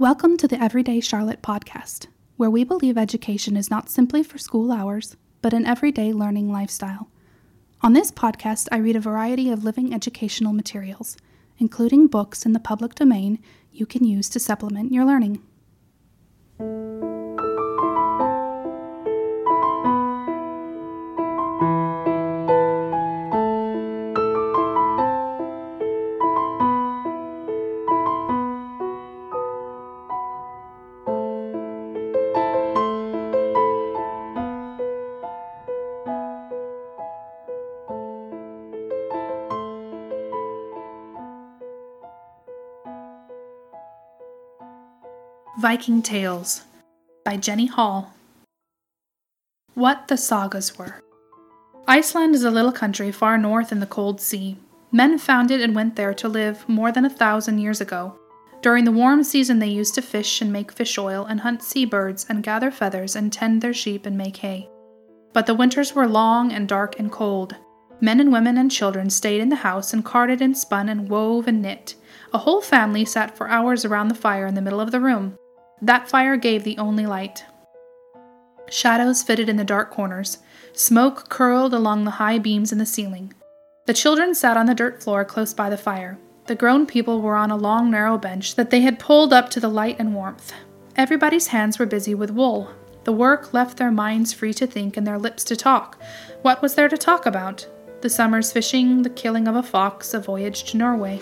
Welcome 0.00 0.38
to 0.38 0.48
the 0.48 0.58
Everyday 0.58 1.00
Charlotte 1.00 1.42
podcast, 1.42 2.06
where 2.38 2.48
we 2.48 2.64
believe 2.64 2.96
education 2.96 3.54
is 3.54 3.70
not 3.70 3.90
simply 3.90 4.22
for 4.22 4.38
school 4.38 4.72
hours, 4.72 5.14
but 5.42 5.52
an 5.52 5.66
everyday 5.66 6.10
learning 6.10 6.50
lifestyle. 6.50 7.10
On 7.82 7.92
this 7.92 8.10
podcast, 8.10 8.66
I 8.72 8.78
read 8.78 8.96
a 8.96 9.00
variety 9.00 9.50
of 9.50 9.62
living 9.62 9.92
educational 9.92 10.54
materials, 10.54 11.18
including 11.58 12.06
books 12.06 12.46
in 12.46 12.54
the 12.54 12.58
public 12.58 12.94
domain 12.94 13.40
you 13.74 13.84
can 13.84 14.02
use 14.02 14.30
to 14.30 14.40
supplement 14.40 14.90
your 14.90 15.04
learning. 15.04 15.42
Viking 45.60 46.00
Tales 46.00 46.62
by 47.22 47.36
Jennie 47.36 47.66
Hall. 47.66 48.14
What 49.74 50.08
the 50.08 50.16
Sagas 50.16 50.78
Were. 50.78 51.02
Iceland 51.86 52.34
is 52.34 52.44
a 52.44 52.50
little 52.50 52.72
country 52.72 53.12
far 53.12 53.36
north 53.36 53.70
in 53.70 53.78
the 53.78 53.84
cold 53.84 54.22
sea. 54.22 54.56
Men 54.90 55.18
found 55.18 55.50
it 55.50 55.60
and 55.60 55.74
went 55.74 55.96
there 55.96 56.14
to 56.14 56.30
live 56.30 56.66
more 56.66 56.90
than 56.90 57.04
a 57.04 57.10
thousand 57.10 57.58
years 57.58 57.78
ago. 57.78 58.18
During 58.62 58.86
the 58.86 58.90
warm 58.90 59.22
season, 59.22 59.58
they 59.58 59.68
used 59.68 59.94
to 59.96 60.00
fish 60.00 60.40
and 60.40 60.50
make 60.50 60.72
fish 60.72 60.96
oil 60.96 61.26
and 61.26 61.40
hunt 61.40 61.62
seabirds 61.62 62.24
and 62.30 62.42
gather 62.42 62.70
feathers 62.70 63.14
and 63.14 63.30
tend 63.30 63.60
their 63.60 63.74
sheep 63.74 64.06
and 64.06 64.16
make 64.16 64.38
hay. 64.38 64.66
But 65.34 65.44
the 65.44 65.54
winters 65.54 65.94
were 65.94 66.08
long 66.08 66.52
and 66.52 66.66
dark 66.66 66.98
and 66.98 67.12
cold. 67.12 67.54
Men 68.00 68.18
and 68.18 68.32
women 68.32 68.56
and 68.56 68.70
children 68.70 69.10
stayed 69.10 69.42
in 69.42 69.50
the 69.50 69.56
house 69.56 69.92
and 69.92 70.06
carded 70.06 70.40
and 70.40 70.56
spun 70.56 70.88
and 70.88 71.10
wove 71.10 71.46
and 71.46 71.60
knit. 71.60 71.96
A 72.32 72.38
whole 72.38 72.62
family 72.62 73.04
sat 73.04 73.36
for 73.36 73.50
hours 73.50 73.84
around 73.84 74.08
the 74.08 74.14
fire 74.14 74.46
in 74.46 74.54
the 74.54 74.62
middle 74.62 74.80
of 74.80 74.90
the 74.90 75.00
room. 75.00 75.36
That 75.82 76.08
fire 76.08 76.36
gave 76.36 76.64
the 76.64 76.76
only 76.78 77.06
light. 77.06 77.44
Shadows 78.68 79.22
fitted 79.22 79.48
in 79.48 79.56
the 79.56 79.64
dark 79.64 79.90
corners. 79.90 80.38
Smoke 80.72 81.28
curled 81.28 81.72
along 81.72 82.04
the 82.04 82.12
high 82.12 82.38
beams 82.38 82.70
in 82.70 82.78
the 82.78 82.86
ceiling. 82.86 83.32
The 83.86 83.94
children 83.94 84.34
sat 84.34 84.56
on 84.56 84.66
the 84.66 84.74
dirt 84.74 85.02
floor 85.02 85.24
close 85.24 85.54
by 85.54 85.70
the 85.70 85.78
fire. 85.78 86.18
The 86.46 86.54
grown 86.54 86.86
people 86.86 87.22
were 87.22 87.34
on 87.34 87.50
a 87.50 87.56
long, 87.56 87.90
narrow 87.90 88.18
bench 88.18 88.56
that 88.56 88.70
they 88.70 88.82
had 88.82 88.98
pulled 88.98 89.32
up 89.32 89.48
to 89.50 89.60
the 89.60 89.68
light 89.68 89.96
and 89.98 90.14
warmth. 90.14 90.52
Everybody's 90.96 91.48
hands 91.48 91.78
were 91.78 91.86
busy 91.86 92.14
with 92.14 92.30
wool. 92.30 92.70
The 93.04 93.12
work 93.12 93.54
left 93.54 93.78
their 93.78 93.90
minds 93.90 94.32
free 94.32 94.52
to 94.54 94.66
think 94.66 94.96
and 94.96 95.06
their 95.06 95.18
lips 95.18 95.44
to 95.44 95.56
talk. 95.56 96.00
What 96.42 96.60
was 96.60 96.74
there 96.74 96.88
to 96.88 96.98
talk 96.98 97.24
about? 97.24 97.66
The 98.02 98.10
summer's 98.10 98.52
fishing, 98.52 99.02
the 99.02 99.10
killing 99.10 99.48
of 99.48 99.56
a 99.56 99.62
fox, 99.62 100.12
a 100.12 100.20
voyage 100.20 100.64
to 100.64 100.76
Norway. 100.76 101.20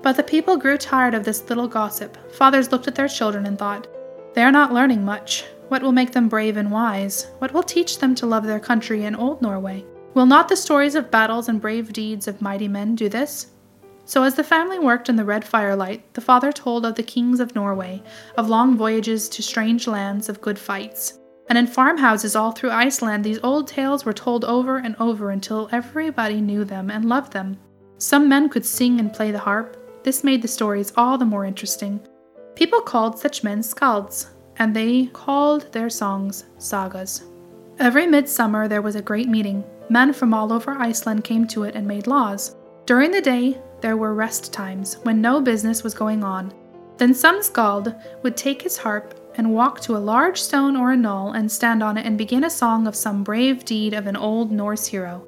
But 0.00 0.16
the 0.16 0.22
people 0.22 0.56
grew 0.56 0.78
tired 0.78 1.14
of 1.14 1.24
this 1.24 1.48
little 1.48 1.68
gossip. 1.68 2.16
Fathers 2.32 2.72
looked 2.72 2.88
at 2.88 2.94
their 2.94 3.08
children 3.08 3.46
and 3.46 3.58
thought, 3.58 3.86
they 4.34 4.42
are 4.42 4.52
not 4.52 4.72
learning 4.72 5.04
much. 5.04 5.44
What 5.68 5.82
will 5.82 5.92
make 5.92 6.12
them 6.12 6.28
brave 6.28 6.56
and 6.56 6.70
wise? 6.70 7.26
What 7.38 7.52
will 7.52 7.62
teach 7.62 7.98
them 7.98 8.14
to 8.16 8.26
love 8.26 8.44
their 8.44 8.60
country 8.60 9.04
and 9.04 9.16
old 9.16 9.42
Norway? 9.42 9.84
Will 10.14 10.26
not 10.26 10.48
the 10.48 10.56
stories 10.56 10.94
of 10.94 11.10
battles 11.10 11.48
and 11.48 11.60
brave 11.60 11.92
deeds 11.92 12.26
of 12.26 12.40
mighty 12.40 12.68
men 12.68 12.94
do 12.94 13.08
this? 13.08 13.48
So, 14.04 14.22
as 14.22 14.34
the 14.34 14.42
family 14.42 14.78
worked 14.78 15.10
in 15.10 15.16
the 15.16 15.24
red 15.24 15.44
firelight, 15.44 16.14
the 16.14 16.22
father 16.22 16.50
told 16.50 16.86
of 16.86 16.94
the 16.94 17.02
kings 17.02 17.40
of 17.40 17.54
Norway, 17.54 18.02
of 18.38 18.48
long 18.48 18.76
voyages 18.76 19.28
to 19.28 19.42
strange 19.42 19.86
lands, 19.86 20.30
of 20.30 20.40
good 20.40 20.58
fights. 20.58 21.18
And 21.48 21.58
in 21.58 21.66
farmhouses 21.66 22.34
all 22.34 22.52
through 22.52 22.70
Iceland, 22.70 23.22
these 23.22 23.40
old 23.42 23.68
tales 23.68 24.04
were 24.04 24.14
told 24.14 24.46
over 24.46 24.78
and 24.78 24.96
over 24.98 25.30
until 25.30 25.68
everybody 25.72 26.40
knew 26.40 26.64
them 26.64 26.90
and 26.90 27.04
loved 27.04 27.32
them. 27.32 27.58
Some 27.98 28.28
men 28.28 28.48
could 28.48 28.64
sing 28.64 28.98
and 28.98 29.12
play 29.12 29.30
the 29.30 29.38
harp. 29.38 29.76
This 30.04 30.24
made 30.24 30.40
the 30.40 30.48
stories 30.48 30.92
all 30.96 31.18
the 31.18 31.24
more 31.24 31.44
interesting. 31.44 32.00
People 32.58 32.80
called 32.80 33.16
such 33.16 33.44
men 33.44 33.60
skalds, 33.60 34.30
and 34.56 34.74
they 34.74 35.06
called 35.12 35.72
their 35.72 35.88
songs 35.88 36.46
sagas. 36.58 37.22
Every 37.78 38.04
midsummer 38.04 38.66
there 38.66 38.82
was 38.82 38.96
a 38.96 39.00
great 39.00 39.28
meeting. 39.28 39.62
Men 39.88 40.12
from 40.12 40.34
all 40.34 40.52
over 40.52 40.72
Iceland 40.72 41.22
came 41.22 41.46
to 41.46 41.62
it 41.62 41.76
and 41.76 41.86
made 41.86 42.08
laws. 42.08 42.56
During 42.84 43.12
the 43.12 43.20
day, 43.20 43.60
there 43.80 43.96
were 43.96 44.12
rest 44.12 44.52
times 44.52 44.94
when 45.04 45.20
no 45.20 45.40
business 45.40 45.84
was 45.84 45.94
going 45.94 46.24
on. 46.24 46.52
Then 46.96 47.14
some 47.14 47.44
skald 47.44 47.94
would 48.24 48.36
take 48.36 48.62
his 48.62 48.76
harp 48.76 49.14
and 49.36 49.54
walk 49.54 49.80
to 49.82 49.96
a 49.96 49.98
large 50.12 50.42
stone 50.42 50.74
or 50.74 50.90
a 50.90 50.96
knoll 50.96 51.34
and 51.34 51.52
stand 51.52 51.80
on 51.80 51.96
it 51.96 52.06
and 52.06 52.18
begin 52.18 52.42
a 52.42 52.50
song 52.50 52.88
of 52.88 52.96
some 52.96 53.22
brave 53.22 53.64
deed 53.64 53.94
of 53.94 54.08
an 54.08 54.16
old 54.16 54.50
Norse 54.50 54.88
hero. 54.88 55.24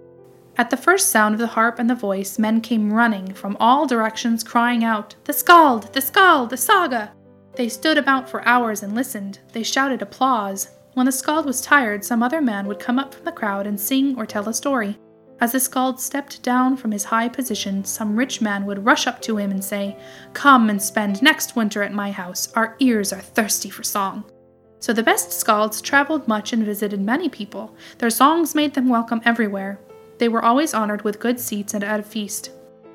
At 0.58 0.70
the 0.70 0.76
first 0.76 1.10
sound 1.10 1.36
of 1.36 1.38
the 1.38 1.46
harp 1.46 1.78
and 1.78 1.88
the 1.88 1.94
voice, 1.94 2.40
men 2.40 2.60
came 2.60 2.92
running 2.92 3.34
from 3.34 3.56
all 3.60 3.86
directions, 3.86 4.42
crying 4.42 4.82
out, 4.82 5.14
The 5.26 5.32
skald! 5.32 5.94
The 5.94 6.00
skald! 6.00 6.50
The 6.50 6.56
saga! 6.56 7.12
They 7.54 7.68
stood 7.68 7.98
about 7.98 8.28
for 8.28 8.46
hours 8.46 8.82
and 8.82 8.94
listened. 8.94 9.40
They 9.52 9.62
shouted 9.62 10.02
applause. 10.02 10.70
When 10.94 11.06
the 11.06 11.12
skald 11.12 11.46
was 11.46 11.60
tired, 11.60 12.04
some 12.04 12.22
other 12.22 12.40
man 12.40 12.66
would 12.66 12.78
come 12.78 12.98
up 12.98 13.14
from 13.14 13.24
the 13.24 13.32
crowd 13.32 13.66
and 13.66 13.78
sing 13.78 14.16
or 14.16 14.26
tell 14.26 14.48
a 14.48 14.54
story. 14.54 14.98
As 15.40 15.52
the 15.52 15.60
skald 15.60 15.98
stepped 15.98 16.42
down 16.42 16.76
from 16.76 16.92
his 16.92 17.04
high 17.04 17.28
position, 17.28 17.82
some 17.84 18.14
rich 18.14 18.42
man 18.42 18.66
would 18.66 18.84
rush 18.84 19.06
up 19.06 19.22
to 19.22 19.38
him 19.38 19.50
and 19.50 19.64
say, 19.64 19.96
Come 20.34 20.68
and 20.68 20.80
spend 20.80 21.22
next 21.22 21.56
winter 21.56 21.82
at 21.82 21.94
my 21.94 22.10
house. 22.10 22.52
Our 22.54 22.76
ears 22.78 23.12
are 23.12 23.20
thirsty 23.20 23.70
for 23.70 23.82
song. 23.82 24.24
So 24.80 24.92
the 24.92 25.02
best 25.02 25.30
skalds 25.30 25.82
traveled 25.82 26.28
much 26.28 26.52
and 26.52 26.64
visited 26.64 27.00
many 27.00 27.28
people. 27.28 27.74
Their 27.98 28.10
songs 28.10 28.54
made 28.54 28.74
them 28.74 28.88
welcome 28.88 29.22
everywhere. 29.24 29.78
They 30.18 30.28
were 30.28 30.44
always 30.44 30.74
honored 30.74 31.02
with 31.02 31.20
good 31.20 31.40
seats 31.40 31.72
and 31.72 31.82
at 31.82 32.00
a 32.00 32.02
feast. 32.02 32.50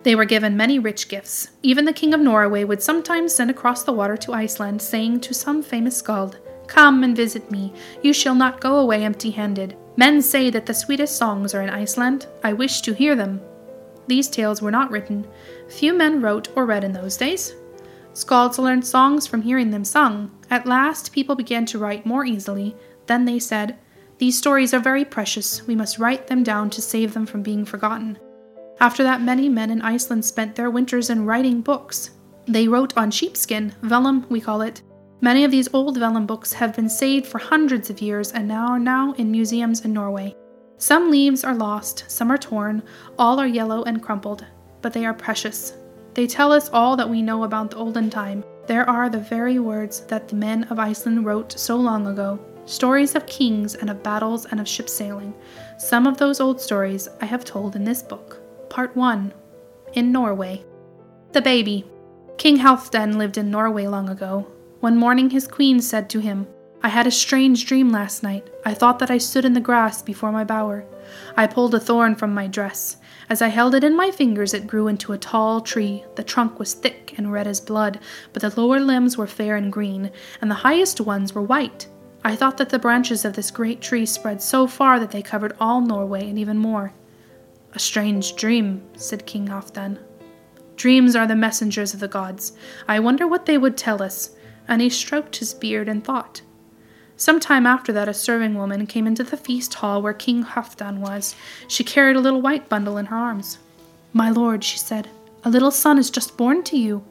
They 0.06 0.14
were 0.14 0.26
given 0.26 0.56
many 0.56 0.78
rich 0.78 1.10
gifts. 1.10 1.50
Even 1.64 1.84
the 1.84 1.92
king 1.92 2.14
of 2.14 2.20
Norway 2.20 2.64
would 2.64 2.84
sometimes 2.84 3.34
send 3.34 3.50
across 3.50 3.82
the 3.82 3.92
water 3.92 4.16
to 4.18 4.34
Iceland, 4.34 4.80
saying 4.80 5.22
to 5.22 5.34
some 5.34 5.64
famous 5.64 5.98
skald, 5.98 6.38
Come 6.68 7.04
and 7.04 7.16
visit 7.16 7.50
me. 7.50 7.74
You 8.04 8.14
shall 8.14 8.36
not 8.36 8.62
go 8.62 8.78
away 8.78 9.04
empty 9.04 9.32
handed. 9.32 9.76
Men 9.98 10.22
say 10.22 10.52
that 10.52 10.68
the 10.68 10.76
sweetest 10.76 11.18
songs 11.18 11.56
are 11.56 11.64
in 11.64 11.72
Iceland. 11.72 12.28
I 12.44 12.54
wish 12.54 12.82
to 12.82 12.94
hear 12.94 13.16
them. 13.16 13.42
These 14.06 14.28
tales 14.30 14.62
were 14.62 14.70
not 14.70 14.92
written. 14.92 15.28
Few 15.70 15.92
men 15.92 16.22
wrote 16.22 16.50
or 16.56 16.68
read 16.68 16.84
in 16.84 16.94
those 16.94 17.18
days. 17.18 17.56
Skalds 18.14 18.60
learned 18.60 18.86
songs 18.86 19.26
from 19.26 19.42
hearing 19.42 19.72
them 19.72 19.84
sung. 19.84 20.30
At 20.52 20.68
last, 20.68 21.14
people 21.14 21.34
began 21.34 21.66
to 21.66 21.80
write 21.80 22.06
more 22.06 22.26
easily. 22.26 22.76
Then 23.08 23.26
they 23.26 23.40
said, 23.40 23.80
These 24.20 24.38
stories 24.38 24.72
are 24.72 24.80
very 24.80 25.04
precious. 25.04 25.66
We 25.66 25.76
must 25.76 25.98
write 25.98 26.28
them 26.28 26.44
down 26.44 26.70
to 26.70 26.82
save 26.84 27.16
them 27.16 27.26
from 27.26 27.42
being 27.42 27.66
forgotten. 27.66 28.20
After 28.80 29.04
that, 29.04 29.22
many 29.22 29.48
men 29.48 29.72
in 29.72 29.82
Iceland 29.82 30.26
spent 30.26 30.56
their 30.56 30.70
winters 30.70 31.10
in 31.10 31.26
writing 31.26 31.62
books. 31.62 32.12
They 32.46 32.68
wrote 32.68 32.96
on 32.98 33.10
sheepskin, 33.10 33.74
vellum, 33.82 34.26
we 34.30 34.42
call 34.42 34.62
it. 34.62 34.82
Many 35.22 35.44
of 35.44 35.52
these 35.52 35.74
old 35.74 35.98
vellum 35.98 36.26
books 36.26 36.54
have 36.54 36.76
been 36.76 36.90
saved 36.90 37.26
for 37.26 37.40
hundreds 37.40 37.90
of 37.90 38.02
years 38.02 38.32
and 38.34 38.48
now 38.48 38.68
are 38.68 38.80
now 38.80 39.14
in 39.14 39.32
museums 39.32 39.86
in 39.86 39.94
Norway. 39.94 40.36
Some 40.78 41.10
leaves 41.10 41.44
are 41.44 41.56
lost, 41.56 42.04
some 42.10 42.30
are 42.32 42.38
torn, 42.38 42.84
all 43.18 43.40
are 43.40 43.48
yellow 43.48 43.84
and 43.84 44.04
crumpled, 44.04 44.46
but 44.82 44.92
they 44.92 45.06
are 45.06 45.14
precious. 45.14 45.74
They 46.14 46.28
tell 46.28 46.52
us 46.52 46.70
all 46.70 46.98
that 46.98 47.10
we 47.10 47.22
know 47.22 47.44
about 47.44 47.72
the 47.72 47.78
olden 47.78 48.10
time. 48.10 48.44
There 48.68 48.88
are 48.90 49.10
the 49.10 49.20
very 49.20 49.58
words 49.58 50.02
that 50.08 50.28
the 50.28 50.36
men 50.36 50.66
of 50.66 50.80
Iceland 50.80 51.26
wrote 51.26 51.58
so 51.58 51.78
long 51.78 52.08
ago 52.08 52.40
stories 52.66 53.16
of 53.16 53.26
kings 53.28 53.76
and 53.76 53.90
of 53.90 54.02
battles 54.02 54.46
and 54.48 54.60
of 54.60 54.68
ship 54.68 54.90
sailing. 54.90 55.34
Some 55.78 56.08
of 56.08 56.18
those 56.18 56.40
old 56.40 56.60
stories 56.60 57.08
I 57.22 57.26
have 57.26 57.46
told 57.46 57.76
in 57.76 57.84
this 57.84 58.02
book. 58.02 58.45
Part 58.70 58.96
1 58.96 59.34
In 59.94 60.12
Norway. 60.12 60.66
The 61.32 61.42
Baby. 61.42 61.86
King 62.38 62.58
Halfdan 62.58 63.16
lived 63.16 63.38
in 63.38 63.50
Norway 63.50 63.88
long 63.88 64.10
ago. 64.10 64.48
One 64.82 64.98
morning 64.98 65.30
his 65.30 65.48
queen 65.48 65.80
said 65.82 66.10
to 66.10 66.20
him, 66.20 66.48
I 66.84 66.90
had 66.90 67.08
a 67.08 67.12
strange 67.12 67.66
dream 67.66 67.90
last 67.90 68.22
night. 68.22 68.50
I 68.66 68.74
thought 68.74 69.00
that 69.00 69.10
I 69.10 69.18
stood 69.18 69.46
in 69.46 69.54
the 69.54 69.60
grass 69.60 70.02
before 70.02 70.32
my 70.32 70.44
bower. 70.44 70.86
I 71.38 71.48
pulled 71.48 71.74
a 71.74 71.80
thorn 71.80 72.16
from 72.16 72.34
my 72.34 72.48
dress. 72.48 72.98
As 73.30 73.42
I 73.42 73.48
held 73.48 73.76
it 73.76 73.84
in 73.84 73.96
my 73.96 74.12
fingers, 74.12 74.54
it 74.54 74.68
grew 74.68 74.88
into 74.88 75.14
a 75.14 75.18
tall 75.18 75.62
tree. 75.62 76.04
The 76.16 76.24
trunk 76.24 76.60
was 76.60 76.74
thick 76.74 77.14
and 77.18 77.32
red 77.32 77.48
as 77.48 77.62
blood, 77.62 78.00
but 78.34 78.42
the 78.42 78.62
lower 78.62 78.80
limbs 78.80 79.18
were 79.18 79.28
fair 79.28 79.56
and 79.56 79.72
green, 79.72 80.12
and 80.42 80.52
the 80.52 80.56
highest 80.56 81.00
ones 81.00 81.34
were 81.34 81.42
white. 81.42 81.88
I 82.24 82.36
thought 82.36 82.58
that 82.58 82.70
the 82.70 82.80
branches 82.80 83.24
of 83.26 83.34
this 83.34 83.52
great 83.52 83.82
tree 83.82 84.06
spread 84.06 84.42
so 84.42 84.68
far 84.68 85.00
that 85.00 85.12
they 85.12 85.22
covered 85.22 85.56
all 85.60 85.82
Norway 85.82 86.30
and 86.30 86.38
even 86.38 86.58
more. 86.58 86.94
A 87.76 87.80
strange 87.80 88.38
dream, 88.38 88.82
said 88.96 89.26
King 89.26 89.48
Halfdan. 89.48 90.00
Dreams 90.78 91.14
are 91.14 91.28
the 91.28 91.36
messengers 91.36 91.94
of 91.94 92.00
the 92.00 92.08
gods. 92.08 92.54
I 92.88 93.02
wonder 93.02 93.28
what 93.28 93.46
they 93.46 93.58
would 93.58 93.76
tell 93.76 94.02
us. 94.02 94.34
And 94.66 94.82
he 94.82 94.90
stroked 94.90 95.36
his 95.36 95.54
beard 95.54 95.90
and 95.90 96.02
thought. 96.02 96.42
Some 97.18 97.42
time 97.42 97.66
after 97.66 97.92
that, 97.92 98.08
a 98.08 98.14
serving 98.14 98.56
woman 98.56 98.88
came 98.88 99.06
into 99.06 99.26
the 99.26 99.36
feast 99.36 99.74
hall 99.76 100.02
where 100.02 100.14
King 100.14 100.46
Halfdan 100.46 101.00
was. 101.00 101.36
She 101.68 101.84
carried 101.84 102.16
a 102.16 102.22
little 102.22 102.42
white 102.42 102.70
bundle 102.70 102.98
in 102.98 103.08
her 103.08 103.18
arms. 103.18 103.58
My 104.14 104.30
lord, 104.30 104.64
she 104.64 104.78
said, 104.78 105.10
a 105.44 105.50
little 105.50 105.72
son 105.72 105.98
is 105.98 106.10
just 106.10 106.38
born 106.38 106.64
to 106.64 106.78
you. 106.78 107.04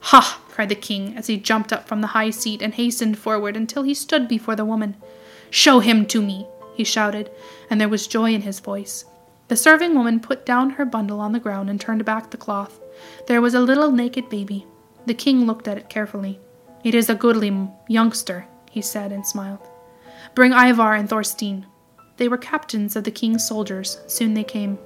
Ha! 0.00 0.40
cried 0.48 0.70
the 0.70 0.74
king 0.74 1.14
as 1.14 1.26
he 1.26 1.36
jumped 1.36 1.74
up 1.74 1.86
from 1.86 2.00
the 2.00 2.08
high 2.08 2.30
seat 2.30 2.62
and 2.62 2.74
hastened 2.74 3.18
forward 3.18 3.56
until 3.56 3.82
he 3.82 3.92
stood 3.92 4.28
before 4.28 4.56
the 4.56 4.64
woman. 4.64 4.96
Show 5.50 5.80
him 5.80 6.06
to 6.06 6.22
me, 6.22 6.46
he 6.74 6.84
shouted, 6.84 7.30
and 7.68 7.78
there 7.78 7.88
was 7.88 8.06
joy 8.06 8.32
in 8.32 8.42
his 8.42 8.60
voice. 8.60 9.04
The 9.48 9.56
serving 9.56 9.94
woman 9.94 10.20
put 10.20 10.44
down 10.44 10.70
her 10.70 10.84
bundle 10.84 11.20
on 11.20 11.32
the 11.32 11.40
ground 11.40 11.70
and 11.70 11.80
turned 11.80 12.04
back 12.04 12.30
the 12.30 12.36
cloth. 12.36 12.80
There 13.26 13.40
was 13.40 13.54
a 13.54 13.60
little 13.60 13.92
naked 13.92 14.28
baby. 14.28 14.66
The 15.06 15.14
king 15.14 15.46
looked 15.46 15.68
at 15.68 15.78
it 15.78 15.88
carefully. 15.88 16.40
It 16.82 16.94
is 16.94 17.08
a 17.08 17.14
goodly 17.14 17.68
youngster, 17.88 18.46
he 18.70 18.82
said 18.82 19.12
and 19.12 19.26
smiled. 19.26 19.68
Bring 20.34 20.52
Ivar 20.52 20.94
and 20.94 21.08
Thorstein. 21.08 21.66
They 22.16 22.28
were 22.28 22.38
captains 22.38 22.96
of 22.96 23.04
the 23.04 23.10
king's 23.10 23.46
soldiers. 23.46 24.00
Soon 24.06 24.34
they 24.34 24.44
came. 24.44 24.78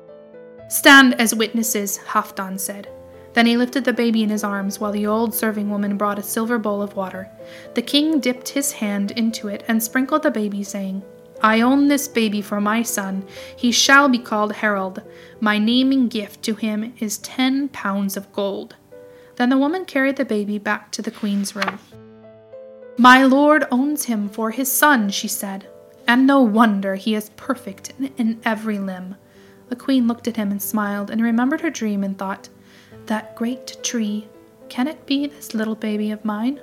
Stand 0.68 1.14
as 1.14 1.34
witnesses, 1.34 1.98
Halfdan 1.98 2.58
said. 2.58 2.88
Then 3.32 3.46
he 3.46 3.56
lifted 3.56 3.84
the 3.84 3.92
baby 3.92 4.22
in 4.22 4.30
his 4.30 4.44
arms 4.44 4.80
while 4.80 4.92
the 4.92 5.06
old 5.06 5.34
serving 5.34 5.70
woman 5.70 5.96
brought 5.96 6.18
a 6.18 6.22
silver 6.22 6.58
bowl 6.58 6.82
of 6.82 6.96
water. 6.96 7.30
The 7.74 7.82
king 7.82 8.18
dipped 8.18 8.48
his 8.48 8.72
hand 8.72 9.12
into 9.12 9.48
it 9.48 9.64
and 9.68 9.82
sprinkled 9.82 10.22
the 10.22 10.30
baby, 10.30 10.64
saying, 10.64 11.02
I 11.42 11.60
own 11.60 11.88
this 11.88 12.06
baby 12.06 12.42
for 12.42 12.60
my 12.60 12.82
son. 12.82 13.24
He 13.56 13.72
shall 13.72 14.08
be 14.08 14.18
called 14.18 14.52
Harald. 14.52 15.02
My 15.40 15.58
naming 15.58 16.08
gift 16.08 16.42
to 16.42 16.54
him 16.54 16.92
is 16.98 17.18
ten 17.18 17.68
pounds 17.68 18.16
of 18.16 18.32
gold. 18.32 18.76
Then 19.36 19.48
the 19.48 19.58
woman 19.58 19.86
carried 19.86 20.16
the 20.16 20.24
baby 20.24 20.58
back 20.58 20.90
to 20.92 21.02
the 21.02 21.10
queen's 21.10 21.56
room. 21.56 21.78
My 22.98 23.24
lord 23.24 23.64
owns 23.70 24.04
him 24.04 24.28
for 24.28 24.50
his 24.50 24.70
son, 24.70 25.08
she 25.08 25.28
said, 25.28 25.66
and 26.06 26.26
no 26.26 26.42
wonder 26.42 26.96
he 26.96 27.14
is 27.14 27.30
perfect 27.36 27.94
in, 27.98 28.12
in 28.18 28.40
every 28.44 28.78
limb. 28.78 29.16
The 29.70 29.76
queen 29.76 30.06
looked 30.06 30.28
at 30.28 30.36
him 30.36 30.50
and 30.50 30.60
smiled 30.60 31.10
and 31.10 31.22
remembered 31.22 31.62
her 31.62 31.70
dream 31.70 32.04
and 32.04 32.18
thought, 32.18 32.50
that 33.06 33.34
great 33.36 33.82
tree, 33.82 34.28
can 34.68 34.86
it 34.86 35.06
be 35.06 35.26
this 35.26 35.54
little 35.54 35.74
baby 35.74 36.10
of 36.10 36.24
mine? 36.24 36.60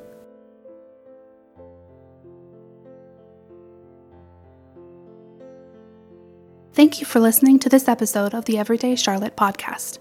Thank 6.77 6.99
you 6.99 7.07
for 7.07 7.19
listening 7.19 7.57
to 7.61 7.69
this 7.69 7.87
episode 7.87 8.35
of 8.35 8.45
the 8.45 8.59
Everyday 8.59 8.95
Charlotte 8.95 9.35
podcast. 9.35 9.97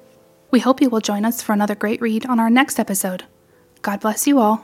We 0.50 0.60
hope 0.60 0.82
you 0.82 0.90
will 0.90 1.00
join 1.00 1.24
us 1.24 1.40
for 1.40 1.54
another 1.54 1.74
great 1.74 2.02
read 2.02 2.26
on 2.26 2.38
our 2.38 2.50
next 2.50 2.78
episode. 2.78 3.24
God 3.80 4.00
bless 4.00 4.26
you 4.26 4.40
all. 4.40 4.62